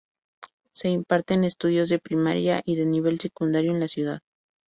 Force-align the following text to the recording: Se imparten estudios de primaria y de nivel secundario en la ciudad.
Se 0.71 0.89
imparten 0.89 1.43
estudios 1.43 1.87
de 1.89 1.99
primaria 1.99 2.63
y 2.65 2.75
de 2.75 2.87
nivel 2.87 3.19
secundario 3.19 3.69
en 3.69 3.79
la 3.81 3.87
ciudad. 3.87 4.21